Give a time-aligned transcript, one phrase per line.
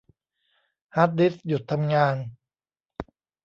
[0.95, 2.15] ฮาร์ดดิสก์หยุดทำงาน